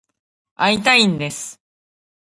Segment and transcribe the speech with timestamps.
[0.55, 1.61] 会いたいんです。